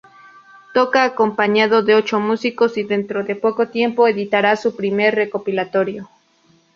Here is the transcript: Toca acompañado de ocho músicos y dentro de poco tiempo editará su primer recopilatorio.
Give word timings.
Toca 0.73 1.03
acompañado 1.03 1.83
de 1.83 1.93
ocho 1.93 2.19
músicos 2.19 2.75
y 2.75 2.81
dentro 2.81 3.23
de 3.23 3.35
poco 3.35 3.67
tiempo 3.67 4.07
editará 4.07 4.55
su 4.55 4.75
primer 4.75 5.13
recopilatorio. 5.13 6.09